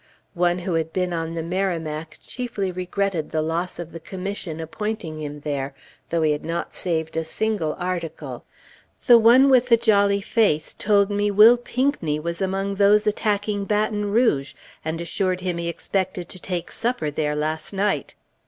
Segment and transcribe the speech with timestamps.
[0.33, 5.19] One who had been on the Merrimac chiefly regretted the loss of the commission appointing
[5.21, 5.75] him there,
[6.09, 8.43] though he had not saved a single article.
[9.05, 14.05] The one with the jolly face told me Will Pinckney was among those attacking Baton
[14.09, 18.15] Rouge, and assured him he expected to take supper there last night.